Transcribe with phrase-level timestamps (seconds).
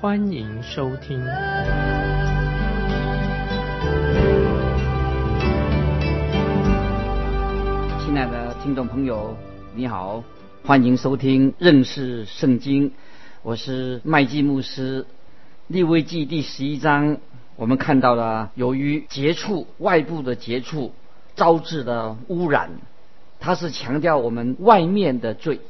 [0.00, 1.22] 欢迎收听。
[7.98, 9.36] 亲爱的听众朋友，
[9.74, 10.24] 你好，
[10.64, 12.92] 欢迎收听认识圣经，
[13.42, 15.04] 我是麦基牧师。
[15.66, 17.18] 利未记第十一章，
[17.56, 20.94] 我们看到了由于接触外部的接触。
[21.36, 22.70] 招致的污染，
[23.38, 25.60] 它是强调我们外面的罪。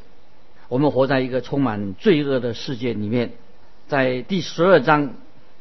[0.69, 3.33] 我们活在一个充满罪恶的世界里面。
[3.91, 5.15] 在第十二章，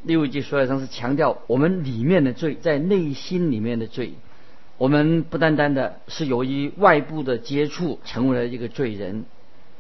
[0.04, 4.14] 六一记十二章是强调我们里面的罪，在内心里面的罪。
[4.78, 9.26] 我们不单单的是由于外部的接触成为了一个罪人，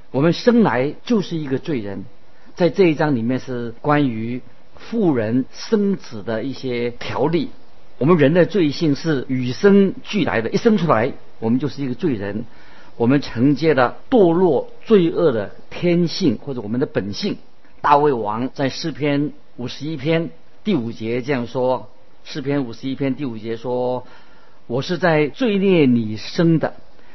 [0.10, 2.06] 我们生来就是一个罪人。
[2.56, 4.42] 在这一章里面是关于
[4.76, 7.50] 妇人生子的一些条例。
[8.00, 12.46] 我们人的罪性是与生俱来的，一生出来我们就是一个罪人。
[12.98, 17.38] 我们承接了堕落罪恶的天性或者我们的本性。
[17.82, 20.32] 大卫王在诗篇五十一篇
[20.66, 21.90] 第五节这样说：
[22.26, 24.06] 诗篇五十一篇第五节说
[24.68, 26.74] ：“我是在罪孽里生的，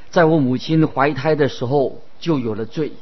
[0.09, 2.93] 在我母亲怀胎的时候就有了罪。”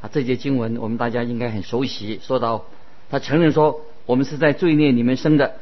[0.00, 2.18] 啊，这节经文我们大家应该很熟悉。
[2.22, 2.64] 说到
[3.10, 5.56] 他承认说：“我们是在罪孽里面生的。”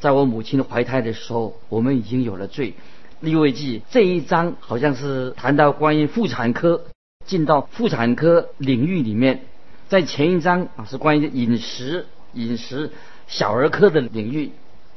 [0.00, 2.74] 在我母亲怀胎的时候，我们已经有了罪。
[3.20, 6.84] 利未记这一章好像是谈到关于妇产科，
[7.26, 9.42] 进到妇产科领域里面。
[9.88, 12.90] 在前一章啊是关于饮食、饮食
[13.26, 14.50] 小儿科的领域。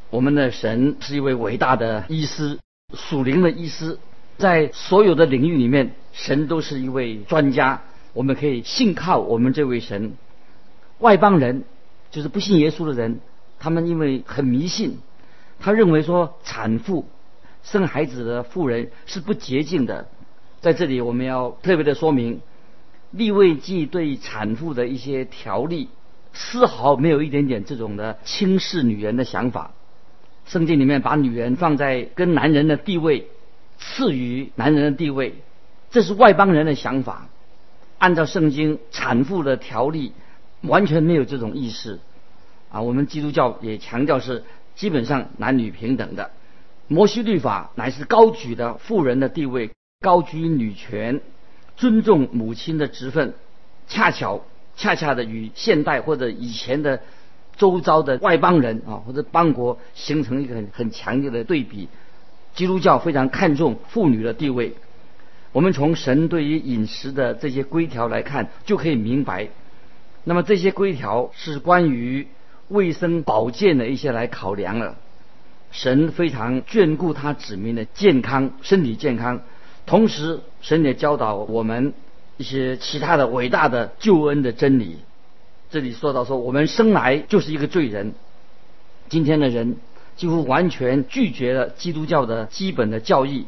[0.09, 2.57] 我们的神是一位伟大的医师，
[2.93, 3.99] 属灵的医师，
[4.37, 7.81] 在所有的领域里面，神都是一位专家。
[8.13, 10.13] 我们可以信靠我们这位神。
[10.99, 11.65] 外邦人
[12.09, 13.19] 就是不信耶稣的人。
[13.59, 14.99] 他们因为很迷信，
[15.59, 17.05] 他认为说产妇
[17.63, 20.07] 生孩子的妇人是不洁净的。
[20.61, 22.39] 在这里我们要特别的说明，
[23.11, 25.89] 立位记对产妇的一些条例，
[26.33, 29.71] 丝毫没有一点点这种的轻视女人的想法。
[30.45, 33.27] 圣经里面把女人放在跟男人的地位
[33.77, 35.35] 次于男人的地位，
[35.91, 37.27] 这是外邦人的想法。
[37.97, 40.13] 按照圣经产妇的条例，
[40.61, 41.99] 完全没有这种意识。
[42.69, 44.43] 啊，我们基督教也强调是
[44.75, 46.31] 基本上男女平等的。
[46.87, 51.21] 摩西律法乃是高举的妇人的地位，高居女权，
[51.77, 53.33] 尊重母亲的职分，
[53.87, 54.43] 恰巧
[54.75, 57.01] 恰恰的与现代或者以前的
[57.55, 61.87] 周遭的外邦人啊或者邦国形成一个很很强烈的对比。
[62.53, 64.73] 基督教非常看重妇女的地位。
[65.53, 69.47] 我们从神对于饮食的这些规条来看，就可以明白。
[70.25, 72.27] 那么这些规条是关于。
[72.69, 74.97] 卫生保健的一些来考量了，
[75.71, 79.39] 神非常眷顾他子民的健康、身体健康，
[79.87, 81.93] 同时神也教导我们
[82.37, 84.97] 一些其他的伟大的救恩的真理。
[85.71, 88.13] 这里说到说，我们生来就是一个罪人，
[89.09, 89.77] 今天的人
[90.15, 93.47] 几乎完全拒绝了基督教的基本的教义，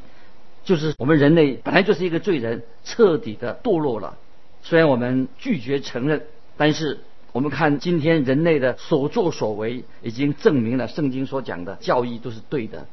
[0.64, 4.18] 就是我们人类本来就是一个罪人，彻底的堕落了。
[4.64, 6.26] 虽然我们拒绝承认，
[6.58, 7.02] 但是。
[7.32, 12.88] 我们看今天人类的所作所为，已经证明了圣经所讲的教义都是对的。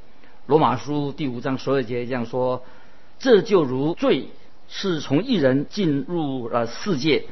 [0.44, 2.62] 罗马书第五章所有节这样说
[3.18, 4.28] ：“这就如罪
[4.68, 7.24] 是从一人进入了世界，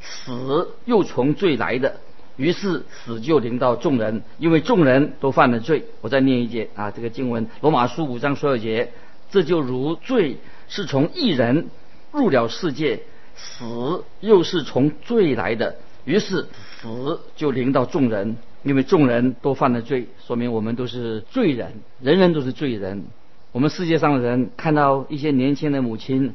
[0.00, 1.96] 死又从罪来的，
[2.36, 8.92] 于是死就临到众人，因为众人都犯了罪。”我再念一节啊，这个经文：罗马书五章十二节
[9.30, 10.36] ：“这就如罪
[10.68, 11.68] 是从一人
[12.12, 13.00] 入了世界，
[13.34, 16.46] 死又是从罪来的。”于是
[16.82, 23.06] 死就临到众人，因为众人都犯了罪，说明我们都是罪人，人人都是罪人。
[23.54, 26.34] 我们世界上的人看到一些年轻的母亲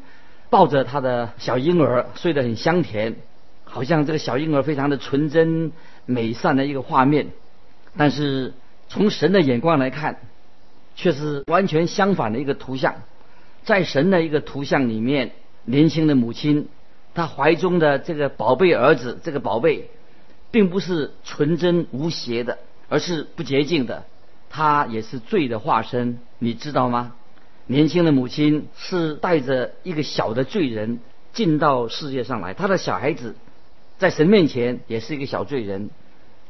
[0.49, 3.17] 抱着她的小婴儿睡得很香甜，
[3.65, 5.73] 好像这个小婴儿非常的纯真
[6.05, 7.27] 美善的一个画面，
[7.97, 8.53] 但是
[8.87, 10.21] 从神的眼光来看，
[10.95, 12.95] 却是完全相反的一个图像。
[13.65, 15.31] 在神的一个图像里面，
[15.65, 16.69] 年轻的母亲。
[17.13, 19.89] 她怀中的这个宝贝儿子，这个宝贝，
[20.51, 24.05] 并不是纯真无邪的，而是不洁净的。
[24.49, 27.13] 他也是罪的化身，你知道吗？
[27.67, 30.99] 年轻的母亲是带着一个小的罪人
[31.33, 33.35] 进到世界上来，他的小孩子
[33.97, 35.89] 在神面前也是一个小罪人。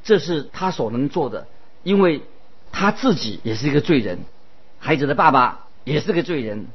[0.01, 1.47] 这是他所能做的，
[1.83, 2.21] 因为
[2.71, 4.19] 他自己也是一个罪人，
[4.79, 6.67] 孩子的爸爸也是个罪人。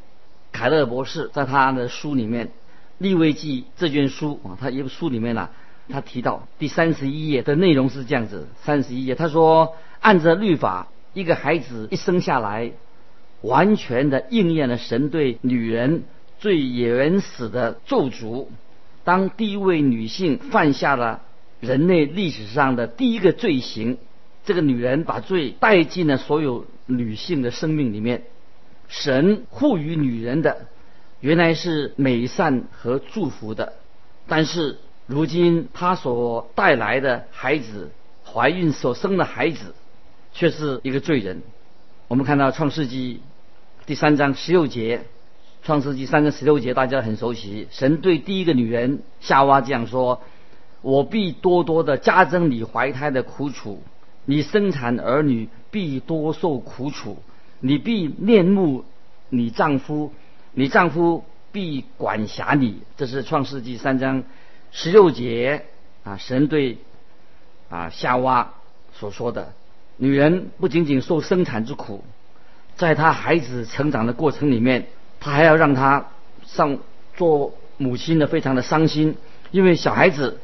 [0.52, 2.48] 凯勒博士在他的书里面
[2.98, 5.48] 《利未记》这卷书啊，他一个书里面呢，
[5.88, 12.72] 他提到第三十一页的内容是这样子：三十一页，他说，按着律法，一个孩子一生下来，
[13.40, 16.02] 完全的应验了神对女人
[16.38, 18.48] 最原始的咒诅。
[19.04, 21.22] 当第一位女性犯下了
[21.60, 23.98] 人类历史上的第一个罪行，
[24.44, 28.24] 这个女人把罪带进了所有女性的生命里面。
[28.88, 30.66] 神赋予女人的
[31.20, 33.72] 原来是美善和祝福的，
[34.26, 37.90] 但是如今她所带来的孩子，
[38.24, 39.74] 怀孕所生的孩子，
[40.34, 41.42] 却是一个罪人。
[42.08, 43.22] 我们看到创世纪
[43.86, 45.00] 第三章十六节，
[45.62, 47.68] 创世纪三章十六节大家很熟悉。
[47.70, 50.20] 神对第一个女人夏娃这样说
[50.82, 53.82] ：“我必多多的加增你怀胎的苦楚，
[54.26, 57.16] 你生产儿女必多受苦楚。”
[57.60, 58.84] 你必恋慕
[59.30, 60.12] 你丈夫，
[60.52, 62.82] 你丈夫必管辖你。
[62.98, 64.22] 这是创世纪三章
[64.70, 65.64] 十六节
[66.02, 66.76] 啊，神对
[67.70, 68.52] 啊夏娃
[68.92, 69.54] 所说的。
[69.96, 72.04] 女人不仅仅受生产之苦，
[72.76, 74.86] 在她孩子成长的过程里面，
[75.20, 76.06] 她还要让她
[76.44, 76.78] 上
[77.16, 79.16] 做母亲的非常的伤心，
[79.50, 80.40] 因为小孩子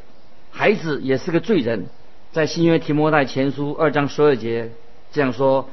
[0.51, 1.87] 孩子也是个罪人。
[2.33, 4.71] 在新约提摩太前书二章十二节
[5.13, 5.69] 这样说。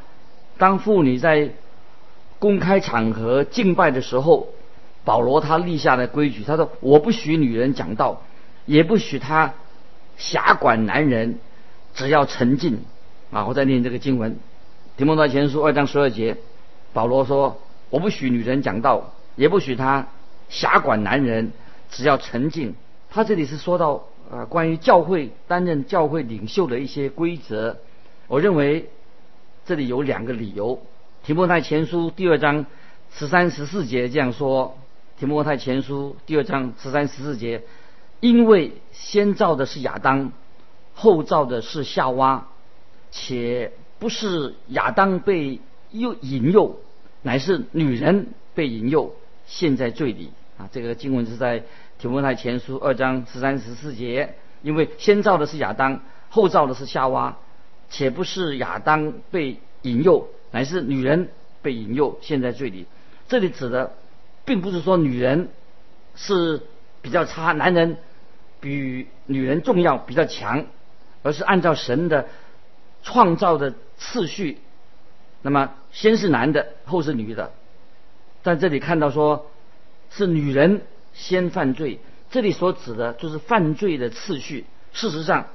[0.57, 1.51] 当妇女在
[2.39, 4.47] 公开场合敬拜的时候，
[5.05, 8.23] 保罗他立下的规矩，他说：“我不许女人讲道，
[8.65, 9.53] 也不许她
[10.17, 11.37] 辖管男人，
[11.93, 12.79] 只要沉静。”
[13.31, 14.33] 啊，我在念这个经文，
[14.97, 16.37] 《提摩太前书》二章十二节，
[16.93, 17.57] 保罗说
[17.89, 20.07] ：“我不许女人讲道，也不许她
[20.49, 21.51] 辖管男人，
[21.89, 22.75] 只要沉静。”
[23.09, 27.77] 他这里是说到啊，关于教会担任教会领袖的一些规则，
[28.27, 28.89] 我认为。
[29.65, 30.77] 这里有两个理由，
[31.27, 32.65] 《提摩太前书》第二章
[33.11, 34.77] 十三十四节这样说，
[35.19, 37.63] 《提摩太前书》第二章十三十四节，
[38.21, 40.31] 因为先造的是亚当，
[40.93, 42.47] 后造的是夏娃，
[43.19, 45.59] 且不是亚当被
[45.89, 46.79] 诱引诱，
[47.23, 49.15] 乃是女人被引诱，
[49.47, 50.29] 陷在罪里
[50.59, 50.69] 啊。
[50.71, 51.59] 这个经文是在
[51.97, 57.37] 《提摩太前书》二章十三十四节，因为先造的是亚当，后造的是夏娃。
[57.89, 61.29] 且不是亚当被引诱，乃是女人
[61.61, 62.85] 被引诱陷在罪里。
[63.29, 63.93] 这里指的，
[64.45, 65.49] 并不是说女人
[66.15, 66.61] 是
[67.01, 67.97] 比较差，男人
[68.59, 70.65] 比女人重要比较强，
[71.23, 72.27] 而是按照神的
[73.07, 74.59] 创造的次序，
[75.41, 77.53] 那么先是男的，后是女的。
[78.43, 79.49] 但这里看到说
[80.09, 80.81] 是女人
[81.13, 81.99] 先犯罪，
[82.29, 84.65] 这里所指的就是犯罪的次序。
[84.91, 85.47] 事实上，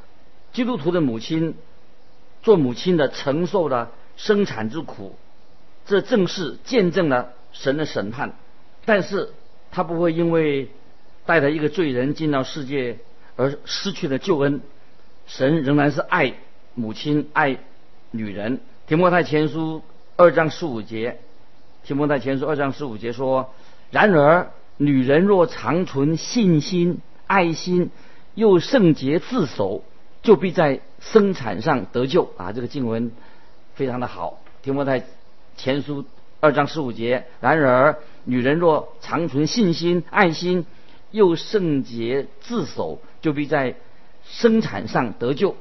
[0.55, 1.55] 基督徒的母亲。
[2.43, 5.15] 做母亲的承受了生产之苦，
[5.87, 8.33] 这正是见证了神的审判。
[8.85, 9.31] 但是，
[9.71, 10.69] 他不会因为
[11.25, 12.99] 带着一个罪人进到世界
[13.37, 14.61] 而失去了救恩。
[15.29, 16.35] 神仍然是爱
[16.75, 17.59] 母亲、爱
[18.11, 18.61] 女人。
[18.87, 19.83] 提摩太前书
[20.17, 21.19] 二章十五节，
[21.85, 23.51] 提摩太前书二章十五节说
[23.91, 27.91] ：“然而，女人若长存信心、爱心，
[28.35, 29.83] 又圣洁自守。”
[30.23, 32.53] 就必在生产上得救啊！
[32.53, 33.11] 这个经文
[33.75, 35.03] 非常的好，提摩太
[35.57, 36.05] 前书
[36.39, 37.25] 二章十五节。
[37.41, 40.65] 然而，女人若长存信心、爱心，
[41.11, 43.75] 又圣洁自守，就必在
[44.25, 45.57] 生产上得救。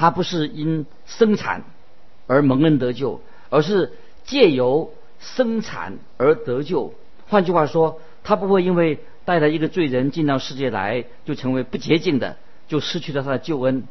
[0.00, 1.62] 她不是因生产
[2.26, 3.92] 而蒙恩得救，而是
[4.24, 6.94] 借由生产而得救。
[7.28, 13.84] 换句话说，她不会因为带了一个罪人进到世界来，就成为不洁净的，就失去了她的救恩。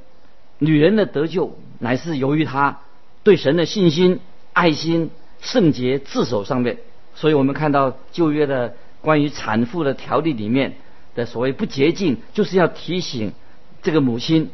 [0.58, 2.80] 女人的得救乃是由于她
[3.22, 4.20] 对神的信心、
[4.54, 5.12] 爱心、
[5.42, 6.80] 圣洁、自守上面。
[7.14, 10.78] 所以我们看到旧约的关于产妇的条例里面
[11.14, 13.34] 的所谓不洁净，就是要提醒
[13.84, 14.50] 这个母亲，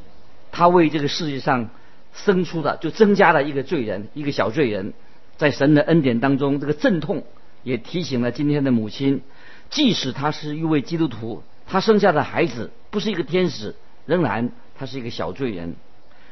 [0.55, 1.69] 他为这个世界上
[2.13, 4.93] 生出的就增加了一个罪人，一个小罪人。
[5.35, 7.25] 在神的恩典当中，这个阵痛
[7.63, 9.21] 也提醒了今天的母亲，
[9.69, 15.75] 即使她是一位基督徒，她生下的孩子不是一个天使，仍然他是一个小罪人。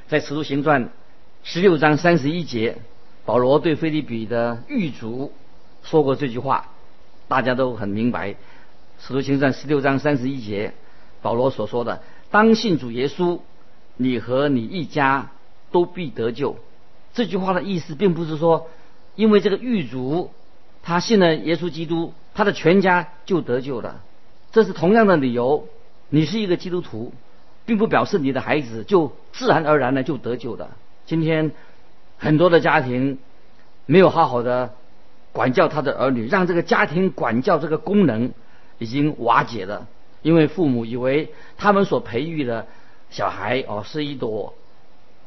[0.08, 0.86] 在《使徒行传》
[1.44, 2.78] 十六章三十一节，
[3.26, 5.34] 保罗对菲利比的狱卒
[5.84, 6.72] 说过这句话，
[7.28, 8.30] 大家都很明白。
[9.06, 10.74] 《使徒行传》十六章三十一节，
[11.22, 12.02] 保罗所说的
[12.32, 13.42] “当信主耶稣，
[13.98, 15.32] 你和你一家
[15.72, 16.58] 都必得救”。
[17.14, 18.70] 这句话的意思，并不是说，
[19.16, 20.32] 因为这个狱卒
[20.82, 24.02] 他信了耶稣基督，他的全家就得救了。
[24.52, 25.68] 这是同样的理由，
[26.10, 27.14] 你是一个基督徒。
[27.66, 30.72] 并不表示你的孩子就自然而然的就得救的。
[31.06, 31.54] 今天
[32.18, 33.20] 很多的家庭
[33.86, 34.74] 没有好好的
[35.32, 38.34] 管教他的儿女，让这个家庭管教这个功能
[38.80, 39.88] 已经瓦解了。
[40.22, 42.68] 因为父母以为他们所培育的
[43.14, 44.56] 小孩哦是一朵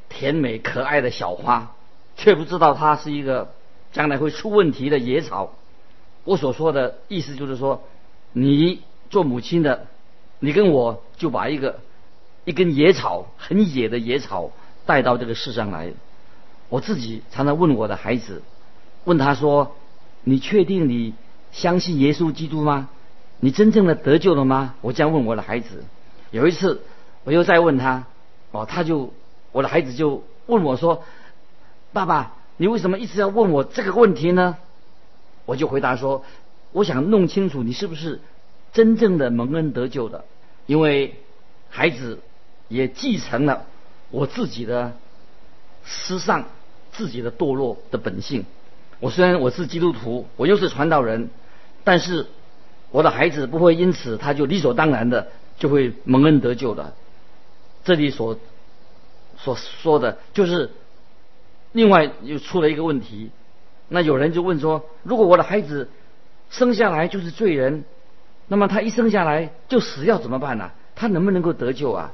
[0.08, 1.72] 甜美可爱的小花，
[2.16, 3.54] 却不知道它是一个
[3.92, 5.54] 将来会出问题的野草。
[6.24, 7.84] 我所说的意思就是说，
[8.32, 9.86] 你做母亲的，
[10.40, 11.78] 你跟我就把一个
[12.44, 14.50] 一根野草，很野的野草
[14.84, 15.92] 带到这个世上来。
[16.68, 18.42] 我自己常常问我的孩子，
[19.04, 19.76] 问他说
[20.24, 21.14] ：“你确定你
[21.52, 22.88] 相信耶稣基督吗？
[23.38, 25.84] 你真正的得救了吗？”我这样问我的孩子。
[26.32, 26.82] 有一次，
[27.26, 28.06] 我又再问他，
[28.52, 29.12] 哦，他就
[29.50, 31.02] 我的孩子就问我说
[31.92, 34.56] ：“爸爸，你为什么一直要问我这个问题呢？”
[35.44, 36.24] 我就回答说
[36.70, 38.20] ：“我想弄清楚你是不是
[38.72, 40.24] 真正的蒙恩得救的，
[40.66, 41.16] 因为
[41.68, 42.20] 孩子
[42.68, 43.64] 也继承了
[44.10, 44.96] 我自己的
[45.84, 46.44] 失丧。”
[46.92, 48.46] 自己的堕落的本性。
[49.00, 51.28] 我虽然我是基督徒，我又是传道人，
[51.84, 52.26] 但是
[52.90, 55.28] 我的孩子不会因此他就理所当然的
[55.58, 56.94] 就会蒙恩得救的。
[57.86, 58.38] 这里所
[59.38, 60.70] 所说的就是
[61.72, 63.30] 另外又出了一个问题。
[63.88, 65.88] 那有人就问说：如果我的孩子
[66.50, 67.84] 生下来就是罪人，
[68.48, 70.72] 那么他一生下来就死要怎么办呢？
[70.94, 72.12] 他能不能够得救啊？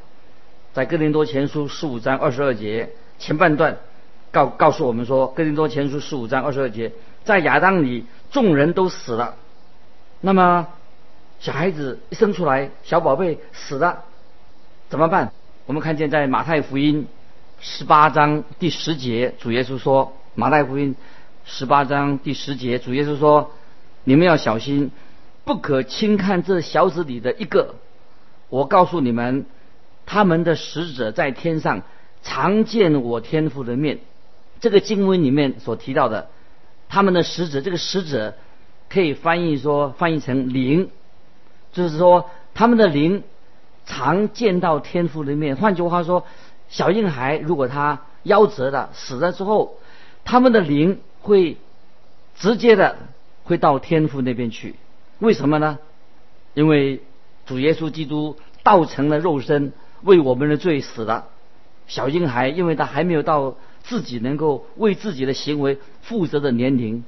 [0.72, 3.78] 在哥林多前书十五章二十二节前半段。
[4.30, 9.34] 告告诉我们说，《哥林多前书》十五章二十二节，在亚当里众人都死了，
[10.22, 10.68] 那么
[11.38, 14.04] 小孩子一生出来，小宝贝死了，
[14.88, 15.32] 怎么办？
[15.72, 17.06] 我们看见在马太福音
[17.58, 20.94] 十八章第十节，主耶稣说：“马太福音
[21.46, 23.52] 十八章第十节，主耶稣说，
[24.04, 24.90] 你们要小心，
[25.46, 27.76] 不可轻看这小子里的一个。
[28.50, 29.46] 我告诉你们，
[30.04, 31.80] 他们的使者在天上
[32.22, 34.00] 常见我天父的面。”
[34.60, 36.28] 这个经文里面所提到的，
[36.90, 38.34] 他们的使者，这个使者
[38.90, 40.90] 可以翻译说翻译成灵，
[41.72, 43.22] 就是说他们的灵
[43.86, 45.56] 常见到天父的面。
[45.56, 46.24] 换句话说，
[46.68, 49.78] 小婴孩如果他夭折了死了之后，
[50.24, 51.56] 他们的灵会
[52.36, 52.96] 直接的
[53.44, 54.76] 会到天父那边去。
[55.18, 55.78] 为什么呢？
[56.54, 57.02] 因为
[57.46, 59.72] 主耶稣基督道成了肉身，
[60.02, 61.26] 为我们的罪死了。
[61.86, 63.54] 小婴孩因为他还没有到。
[63.84, 67.02] 自己能够为自己的行为负责的年龄，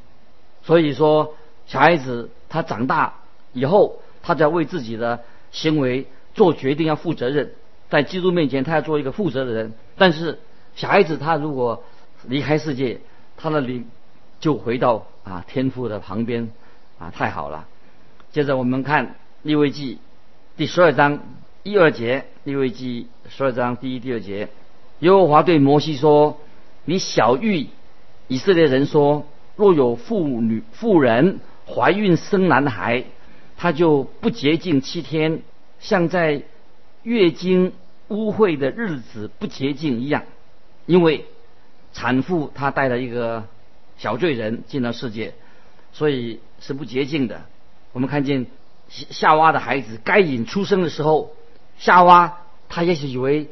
[0.64, 3.14] 所以说小孩子他长大
[3.52, 5.21] 以后，他在为自己的
[5.52, 7.53] 行为做决定，要负责任。
[7.88, 9.73] 在基督面前，他要做一个负责的人。
[9.97, 10.38] 但是
[10.75, 11.85] 小孩子他如果
[12.26, 13.00] 离开世界，
[13.37, 13.87] 他的灵
[14.41, 16.50] 就回到啊天父的旁边
[16.99, 17.67] 啊，太好了。
[18.33, 19.99] 接着我们看利未记
[20.57, 21.21] 第十二章
[21.62, 24.49] 一二节，利未记十二章第一、第二节，
[24.99, 26.38] 耶和华对摩西说。
[26.87, 27.69] 你小谕
[28.29, 29.26] 以色列人说：
[29.57, 33.05] 若有妇女妇人怀孕生男孩，
[33.57, 35.41] 他就不洁净七天，
[35.81, 36.43] 像在
[37.02, 37.73] 月经
[38.09, 40.25] 污秽的日子不洁净一样。
[40.87, 41.26] 因为
[41.93, 43.47] 产妇她带了一个
[43.97, 45.35] 小罪人进了世界，
[45.93, 47.43] 所以是不洁净的。
[47.93, 48.47] 我们看见
[48.88, 51.35] 夏娃的孩子该隐出生的时候，
[51.78, 52.38] 夏娃
[52.69, 53.49] 她也许以为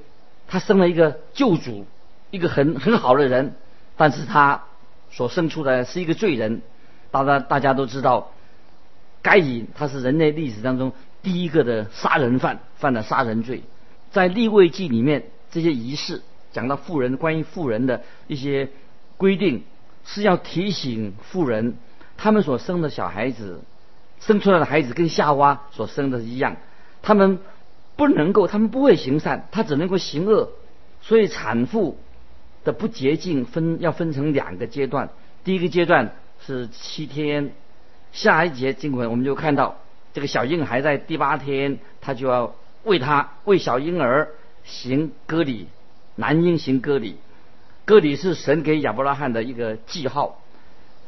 [0.47, 1.87] 她生了一个救主。
[2.31, 3.57] 一个很很好的人，
[3.99, 4.62] 但是他
[5.11, 6.62] 所生出来是一个罪人。
[7.11, 8.33] 大家大家都知道，
[9.21, 13.62] 该隐他是人类历史当中第一个的杀人犯，犯了杀人罪。
[14.11, 18.69] 在立位记里面，这些仪式讲到富人关于富人的一些
[19.17, 19.64] 规定，
[20.05, 21.76] 是要提醒富人，
[22.17, 23.61] 他们所生的小孩子，
[24.21, 26.57] 生出来的孩子跟夏娃所生的一样，
[27.02, 27.38] 他们
[27.97, 30.50] 不能够，他们不会行善，他只能够行恶，
[31.00, 31.99] 所以产妇。
[32.64, 35.11] 的不洁净分要分成两个阶段，
[35.43, 36.14] 第一个阶段
[36.47, 37.50] 是七天，
[38.12, 39.79] 下一节经文我们就看到
[40.12, 42.54] 这个小婴孩在第八天，他就要
[42.85, 44.28] 为他为小婴儿
[44.64, 45.69] 行割礼，
[46.16, 47.16] 男婴行割礼，
[47.85, 50.40] 割礼是神给亚伯拉罕的一个记号。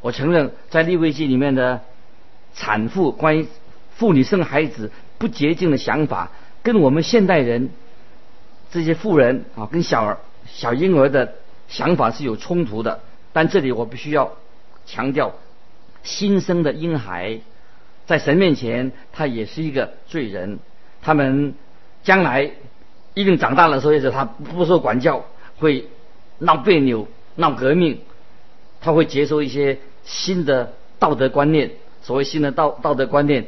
[0.01, 1.83] 我承认在利未记里面的
[2.55, 3.49] 产妇关于
[3.95, 6.31] 妇女生孩子不洁净的想法，
[6.63, 7.71] 跟我们现代人
[8.71, 11.35] 这些妇人啊，跟小儿小婴儿的。
[11.67, 13.01] 想法是有冲突的，
[13.33, 14.33] 但这里我必须要
[14.85, 15.33] 强调，
[16.03, 17.41] 新生的婴孩
[18.07, 20.59] 在神面前，他也是一个罪人。
[21.03, 21.55] 他们
[22.03, 22.51] 将来
[23.15, 25.25] 一定长大的时候，也是他不受管教，
[25.59, 25.89] 会
[26.39, 28.01] 闹别扭、闹革命，
[28.81, 31.73] 他会接受一些新的道德观念。
[32.03, 33.47] 所谓新的道道德观念，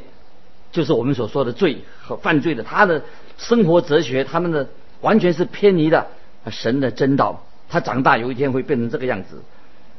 [0.71, 2.63] 就是我们所说的罪和犯罪的。
[2.63, 3.03] 他的
[3.37, 4.67] 生活哲学，他们的
[5.01, 6.07] 完全是偏离的
[6.49, 7.43] 神的真道。
[7.69, 9.43] 他长大有一天会变成这个样子，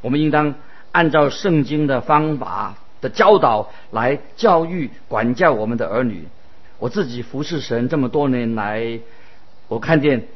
[0.00, 0.54] 我们应当
[0.90, 6.24] 按照圣经的方法的教导来教育管教我们的儿女。
[6.78, 9.00] 我自己服侍神这么多年来，
[9.66, 10.28] 我看见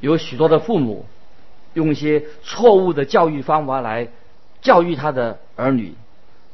[0.00, 1.06] 有许多的父母
[1.74, 4.08] 用一些错误的教育方法来
[4.60, 5.94] 教育他的儿女，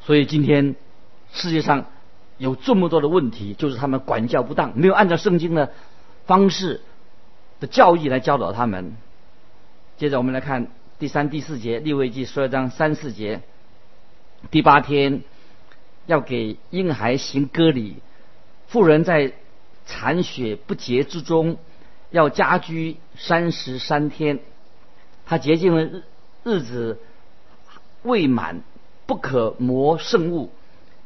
[0.03, 0.75] 所以今天
[1.33, 1.87] 世界上
[2.37, 5.73] 有这么多的问题，就是他们管教不当，没有按照圣经的
[6.27, 6.83] 方式
[7.59, 8.97] 的教义来教导他们。
[9.97, 10.67] 接着我们来看
[10.99, 13.41] 第三、第四节，利未记十二章三四节，
[14.51, 15.23] 第八天
[16.07, 17.97] 要给婴孩行割礼。
[18.67, 19.33] 妇人在
[19.85, 21.59] 残血不洁之中，
[22.11, 24.39] 要家居三十三天。
[25.27, 26.03] 他洁净的日
[26.45, 26.99] 日子
[28.03, 28.63] 未满，
[29.07, 30.51] 不可磨圣物，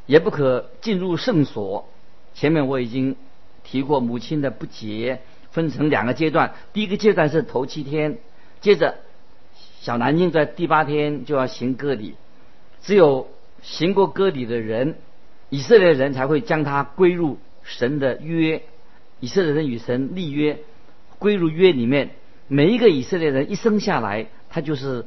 [0.06, 1.88] 也不可进入圣所。
[2.34, 3.16] 前面我已经
[3.64, 6.54] 提过，母亲的不洁分成两个阶段。
[6.72, 8.18] 第一个阶段是头七天，
[8.60, 8.96] 接着
[9.80, 12.14] 小男婴在第八天就要行割礼。
[12.82, 13.28] 只有
[13.62, 14.96] 行过割礼的人，
[15.48, 17.38] 以色列人才会将他归入。
[17.68, 18.62] 神的约，
[19.18, 20.60] 以色列人与神立约，
[21.18, 22.10] 归入约里面。
[22.46, 25.04] 每一个以色列人一生下来，他就是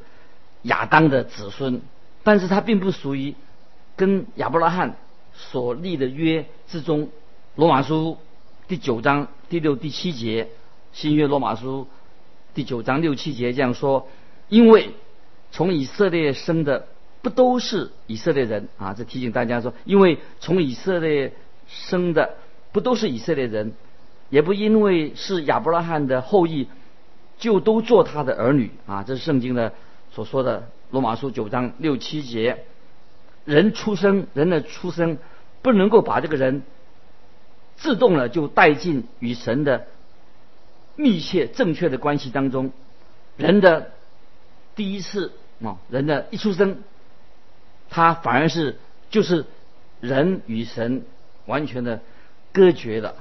[0.64, 1.80] 亚当的子孙，
[2.22, 3.34] 但是他并不属于
[3.96, 4.98] 跟亚伯拉罕
[5.34, 7.08] 所立的约之中。
[7.56, 8.18] 罗马书
[8.68, 10.50] 第九章第六、第七节，
[10.92, 11.88] 新约罗马书
[12.54, 14.10] 第九章六七节这样说：
[14.50, 14.90] 因为
[15.52, 16.90] 从以色列生的
[17.22, 18.94] 不都是以色列人啊！
[18.94, 21.34] 这提醒大家说，因为从以色列
[21.68, 22.36] 生的。
[22.72, 23.74] 不都是以色列人，
[24.30, 26.68] 也不因为是亚伯拉罕的后裔，
[27.40, 29.02] 就都做他的儿女啊！
[29.02, 29.74] 这是圣经的
[30.12, 32.64] 所说的罗马书九章六七节。
[33.44, 35.18] 人出生，人的出生
[35.64, 36.62] 不能够把这个人
[37.76, 39.88] 自动的就带进与神的
[40.96, 42.72] 密切正确的关系当中。
[43.36, 43.90] 人的
[44.76, 45.32] 第一次
[45.64, 46.84] 啊，人的一出生，
[47.90, 48.78] 他反而是
[49.10, 49.46] 就是
[50.00, 51.04] 人与神
[51.46, 52.02] 完全的。
[52.52, 53.14] 隔绝了，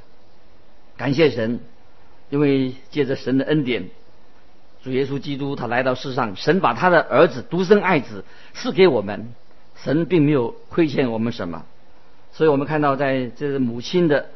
[0.97, 1.61] 感谢神，
[2.31, 3.91] 因为借着神的恩典，
[4.83, 9.35] 主耶稣基督他来到世上，神把他的儿子独生爱子赐给我们，
[9.77, 11.67] 神并没有亏欠我们什么，
[12.33, 14.31] 所以我们看到在这个母亲的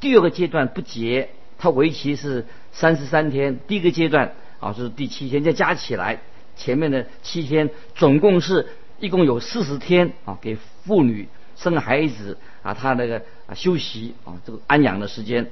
[0.00, 6.20] 第二个阶段不结，它为期是三十三天，第一个阶段啊是第七天，再加起来
[6.56, 8.68] 前面的七天，总共是
[9.04, 12.38] 一共有四十天啊，给妇女生孩子。
[12.64, 15.50] 啊，他那个啊休息啊，这个安养的时间，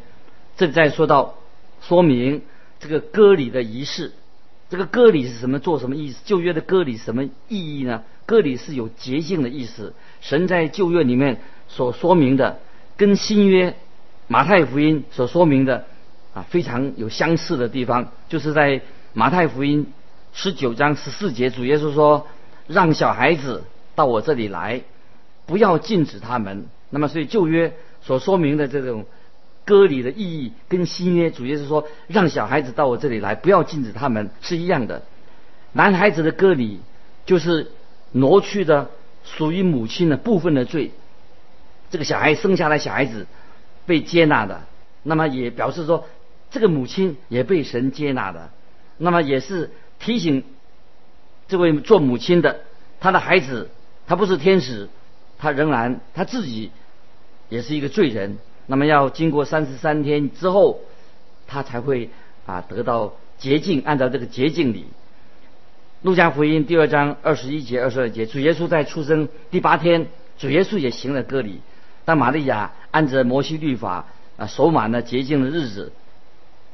[0.57, 1.35] 这再说到
[1.83, 2.41] 说明
[2.81, 4.13] 这个割礼的仪式，
[4.71, 5.59] 这个割礼是什么？
[5.59, 6.23] 做什么意思？
[6.25, 8.03] 旧约的割礼什么意义呢？
[8.25, 9.93] 割礼是有洁净的意思。
[10.23, 12.61] 神在旧约里面所说明的，
[12.97, 13.77] 跟新约
[14.27, 15.85] 马太福音所说明的
[16.33, 18.81] 啊非常有相似的地方，就是在
[19.13, 19.93] 马太福音
[20.33, 22.27] 十九章十四节，主耶稣说
[22.67, 24.83] ：“让小孩子到我这里来，
[25.47, 27.73] 不要禁止他们。”那么，所以旧约
[28.03, 29.07] 所说明的这种
[29.65, 35.03] 割礼的意义，跟新约主要是说让小孩子到我这里来，不要禁止他们是一样的。
[35.73, 36.81] 男孩子的割礼
[37.25, 37.71] 就是
[38.13, 38.91] 挪去的
[39.25, 40.91] 属于母亲的部分的罪，
[41.91, 43.27] 这个小孩生下来小孩子
[43.87, 44.63] 被接纳的，
[45.03, 46.07] 那么也表示说
[46.51, 48.51] 这个母亲也被神接纳的，
[48.99, 50.45] 那么也是提醒
[51.53, 52.61] 这位做母亲的，
[52.99, 53.69] 她的孩子
[54.07, 54.89] 他不是天使，
[55.39, 56.71] 他仍然他自己。
[57.49, 60.81] 也是一个罪人，那么要经过三十三天之后，
[61.47, 62.09] 他才会
[62.47, 63.83] 啊得到洁净。
[63.85, 64.87] 按照这个洁净礼，
[66.01, 70.07] 路加福音第二章二十一节、二十二节，主耶稣在出生第八天，
[70.39, 71.61] 主耶稣也行了割礼。
[72.07, 74.07] 当玛利亚按着摩西律法
[74.39, 75.93] 啊守满了洁净的日子，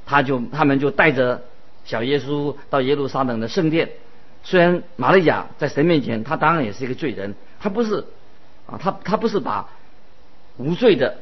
[0.07, 1.43] 他就他们就带着
[1.85, 3.91] 小耶稣到耶路撒冷的圣殿。
[4.43, 8.05] 虽然玛利亚在神面前，他当然也是一个罪人，他不是
[8.67, 9.69] 啊，他他不是把。
[10.61, 11.19] 无罪的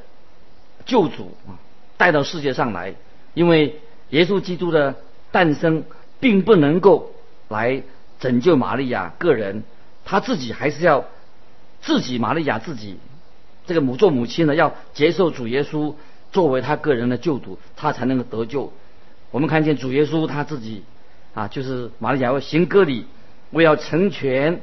[0.87, 1.61] 救主啊，
[1.99, 2.95] 带到世界上来，
[3.35, 4.97] 因为耶稣基督的
[5.31, 5.85] 诞生
[6.21, 7.13] 并不能够
[7.49, 7.83] 来
[8.19, 9.63] 拯救玛利亚个人，
[10.07, 11.05] 他自己还是要
[11.83, 12.97] 自己玛利亚自己
[13.67, 15.93] 这个母做母亲的要接受主耶稣
[16.33, 18.73] 作为他个人的救主，他才能够得救。
[19.31, 20.83] 我们看见主耶稣他自己
[21.37, 23.07] 啊，就是玛利亚要行割礼，
[23.53, 24.61] 为要成全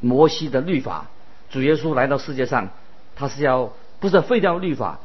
[0.00, 1.10] 摩西的律法。
[1.50, 2.70] 主耶稣来到世界上，
[3.14, 3.70] 他是要。
[4.02, 4.98] 不是废掉律法，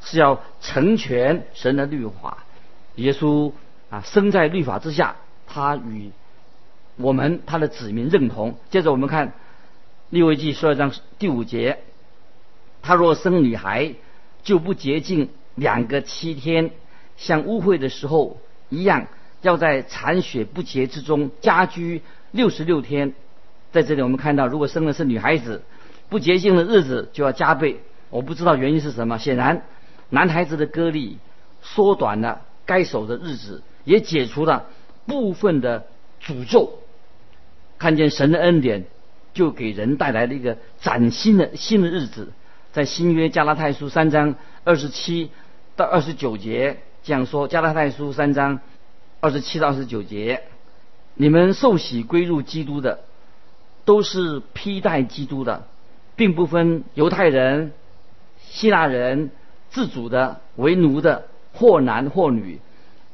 [0.00, 2.44] 是要成全神的律法。
[2.94, 3.50] 耶稣
[3.90, 5.16] 啊，生在律法之下，
[5.48, 6.12] 他与
[6.94, 8.56] 我们他的子民认同。
[8.70, 9.32] 接着我们看
[10.10, 11.80] 利未记十二章第五节：
[12.82, 13.94] 他若生女孩，
[14.44, 16.70] 就不洁净两个七天，
[17.16, 19.08] 像污秽的时候一样，
[19.46, 23.14] 要在残血不洁之中家居六十六天。
[23.70, 25.62] 在这里我们看到，如果生的是女孩子，
[26.08, 27.80] 不洁净的日子就要加倍。
[28.10, 29.18] 我不知道原因是什么。
[29.18, 29.62] 显然，
[30.10, 31.18] 男孩子的割礼
[31.62, 34.66] 缩短了该守的日子，也解除了
[35.06, 35.86] 部分的
[36.20, 36.80] 诅咒。
[37.78, 38.84] 看见神的恩典，
[39.32, 42.32] 就给人带来了一个崭新的新的日子。
[42.72, 45.30] 在新约加拉太书三章二十七
[45.76, 48.58] 到二十九节这样说：加拉太书三章
[49.26, 50.44] 二十七到二十九节，
[51.14, 53.00] 你们受洗归入基督的，
[53.84, 55.66] 都是披戴基督的，
[56.14, 57.72] 并不分犹太人、
[58.38, 59.32] 希腊人、
[59.68, 62.60] 自主的、为奴的，或男或女，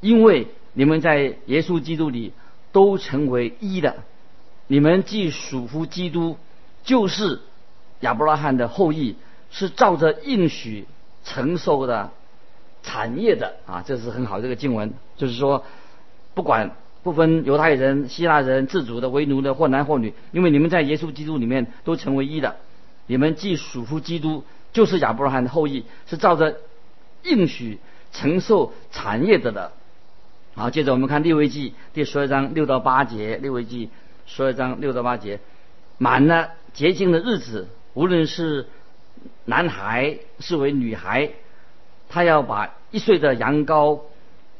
[0.02, 2.34] 因为你们在耶稣基督里
[2.72, 3.96] 都成为一的。
[4.66, 6.36] 你们既属乎基督，
[6.84, 7.40] 就是
[8.00, 9.16] 亚伯拉罕的后裔，
[9.50, 10.86] 是照着应许
[11.24, 12.10] 承受的
[12.82, 13.82] 产业的啊！
[13.86, 15.64] 这是很好这个经文，就是说，
[16.34, 22.56] 不管不分犹太人、希腊人、自主的、为奴的，或男或女，因为你们在耶稣基督里面都成为一的。
[23.06, 26.56] 你们既属乎基督，就是亚伯拉罕的后裔，是照着
[27.22, 27.78] 应许
[28.12, 29.72] 承受产业的的。
[30.54, 33.90] 好，接着我们看利未记第十二章六到八节，利未记。
[34.24, 35.40] 十二章六到八节，
[35.98, 38.68] 满了洁净的日子，无论是
[39.44, 41.30] 男孩是为女孩，
[42.08, 44.00] 他要把一岁的羊羔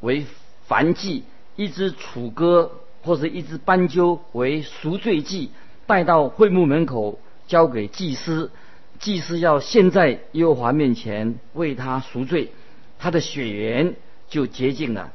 [0.01, 0.25] 为
[0.67, 1.23] 燔祭，
[1.55, 2.71] 一只楚歌
[3.03, 5.51] 或者一只斑鸠为赎罪祭，
[5.85, 8.51] 带到会幕门口交给祭司，
[8.99, 12.51] 祭司要献在耶和华面前为他赎罪，
[12.99, 13.95] 他的血缘
[14.29, 15.11] 就洁净了。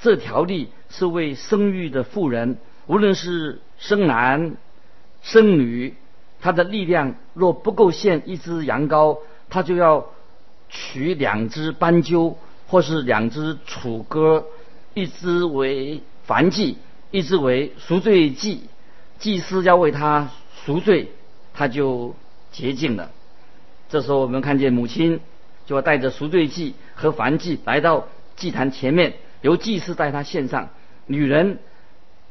[0.00, 2.58] 这条例是为生育的妇人。
[2.86, 4.56] 无论是生男
[5.22, 5.94] 生女，
[6.40, 10.06] 他的力量若不够献一只羊羔，他就要
[10.68, 12.36] 取两只斑鸠，
[12.66, 14.44] 或是两只楚歌，
[14.94, 16.78] 一只为燔祭，
[17.10, 18.62] 一只为赎罪祭。
[19.18, 20.30] 祭司要为他
[20.64, 21.10] 赎罪，
[21.52, 22.14] 他就
[22.50, 23.10] 洁净了。
[23.88, 25.20] 这时候，我们看见母亲
[25.66, 30.70] 就要带着赎罪祭和燔祭来到祭坛前面，由祭司带他献上。
[31.06, 31.58] 女人。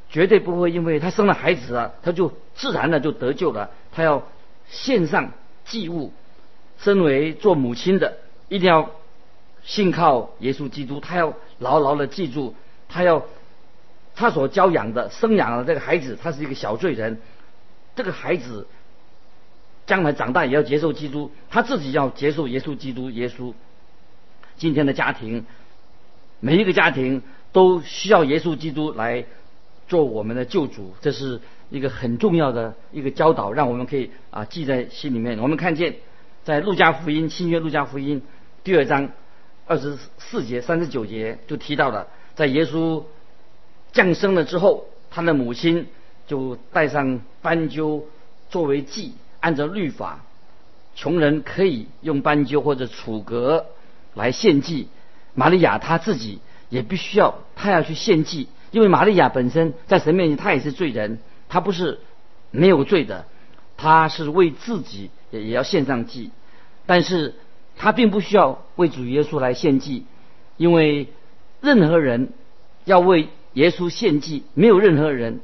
[0.09, 3.71] 绝对不会因为他生了孩子了，他就自然的就得救了。
[3.91, 4.27] 他要
[4.69, 5.31] 献上
[5.65, 6.13] 祭物，
[6.77, 8.91] 身为做母亲的，一定要
[9.63, 10.99] 信靠耶稣基督。
[10.99, 12.53] 他要牢牢的记住，
[12.89, 13.25] 他要
[14.15, 17.19] 他所教养的、生养的这个孩子，他是一个小罪人。
[17.95, 18.67] 这个孩子
[19.85, 23.09] 将来长大也要接受基督，他自己要接受耶稣基督。
[23.09, 23.53] 耶稣
[24.57, 25.45] 今天的家庭，
[26.39, 27.21] 每一个家庭
[27.51, 29.25] 都需要耶稣基督来。
[29.85, 35.37] 做我们的救主，这是一个很重要的一个教导，让我们可以啊记在心里面。
[35.39, 35.97] 我们看见
[36.45, 38.23] 在路加福音新约路加福音
[38.63, 39.09] 第二章
[39.73, 43.05] 二十四节三十九节就提到了，在耶稣
[43.91, 45.87] 降生了之后，他的母亲
[46.27, 48.05] 就带上斑鸠
[48.51, 50.23] 作为祭，按照律法，
[50.93, 53.65] 穷人可以用斑鸠或者楚格
[54.13, 54.89] 来献祭，
[55.33, 58.49] 玛利亚她自己也必须要，她要去献祭。
[58.69, 61.17] 因为玛利亚本身在神面前，她也是罪人，
[61.49, 61.99] 她不是
[62.51, 63.25] 没有罪的，
[63.75, 66.29] 她是为自己也也要献上祭，
[66.85, 67.33] 但是
[67.75, 70.05] 他并不需要为主耶稣来献祭，
[70.57, 71.07] 因为
[71.61, 72.33] 任何人
[72.85, 75.41] 要为耶稣献祭，没有任何人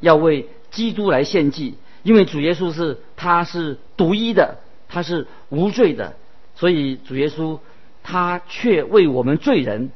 [0.00, 6.16] 要为基督来献祭，因为主耶稣是他是独一的，他是无罪的，
[6.54, 7.58] 所以主耶稣
[8.02, 9.90] 他却为我们罪人，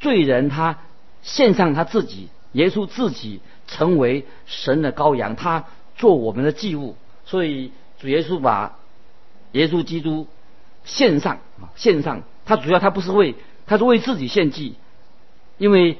[0.00, 0.78] 罪人他。
[1.22, 5.64] 献上他自己，耶稣自己成为神的羔羊，他
[5.96, 6.94] 做我们的祭物。
[7.24, 8.78] 所以主耶稣把
[9.50, 10.28] 耶稣基督
[10.86, 12.22] 献上啊，献上。
[12.46, 13.34] 他主要他不是为，
[13.66, 14.76] 他是为自己献祭，
[15.58, 15.98] 因为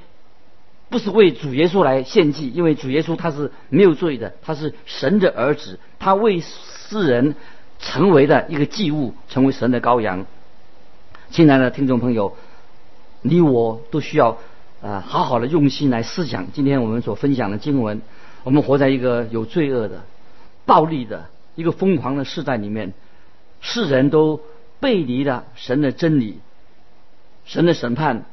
[0.88, 7.34] 不是为主耶稣来献祭，因为主耶稣他是没有罪的，他是神的儿子，他为世人
[7.78, 10.24] 成为的一个祭物，成为神的羔羊。
[11.30, 12.34] 亲爱的听众朋友，
[13.20, 14.38] 你我都需要。
[14.82, 18.02] 啊，好好的用心来思想今天我们所分享的经文。
[18.44, 20.04] 我们活在一个有罪恶的、
[20.66, 22.92] 暴力的一个疯狂的时代里面，
[23.60, 24.38] 世人都
[24.80, 26.40] 背离了神的真理，
[27.44, 28.24] 神的审判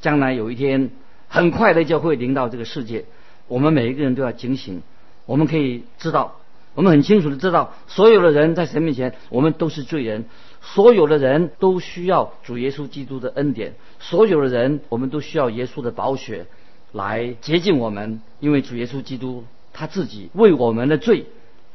[0.00, 0.90] 将来有一天
[1.28, 3.04] 很快的就会临到这个世界。
[3.48, 4.82] 我们每一个人都要警醒。
[5.26, 6.36] 我们可以知道，
[6.74, 10.26] 我们很清楚的知道，所有的人在神面前，我们都是罪人。
[10.60, 16.46] 所有的人都需要主耶稣基督的恩典，所有的人我们都需要耶稣的宝血
[16.92, 21.26] 来洁净我们，因为主耶稣基督他自己为我们的罪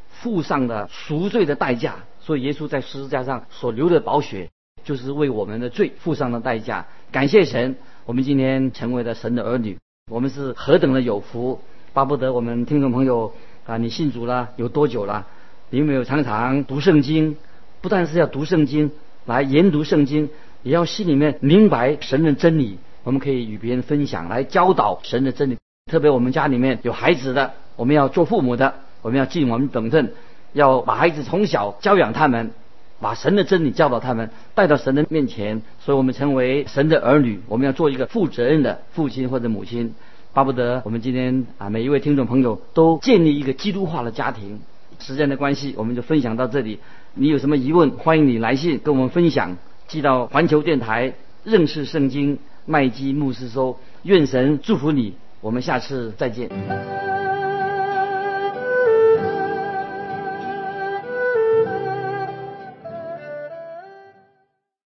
[0.10, 1.98] 付上了赎罪的代价，
[2.30, 4.52] 所以耶稣在十字架上所流的宝血
[4.84, 6.86] 就是为我们的罪付上的代价。
[7.12, 9.80] 感谢神，我们今天成为了神的儿女，
[10.12, 11.60] 我们是何等的有福！
[11.92, 13.34] 巴不得我们听众朋友
[13.66, 15.26] 啊，你信主了有多久了？
[15.72, 17.36] 你有没有常常读圣经？
[17.82, 18.92] 不但是要读圣经，
[19.26, 20.30] 来研读圣经，
[20.62, 22.78] 也要心里面明白神的真理。
[23.04, 25.58] 我们可以与别人分享，来教导神的真理。
[25.92, 30.14] 特别我们家里面有孩子的，我们要做父母的，我们要尽我们本分，
[30.54, 32.52] 要把孩子从小教养他们，
[33.00, 35.62] 把神的真理教导他们，带到神的面前。
[35.80, 39.94] 所以我们成为神的儿女，我们要做一个负责任的父亲或者母亲。
[40.32, 44.60] 巴不得我们今天啊，每一位听众朋友都建立一个基督化的家庭。
[45.00, 46.80] 时间的关系，我们就分享到这里。
[47.14, 49.58] 你有什么疑问，欢迎你来信跟我们分享，
[49.88, 55.14] 寄到环球电台认识圣经麦基牧师说，愿神祝福你。
[55.42, 56.50] 我们下次再见。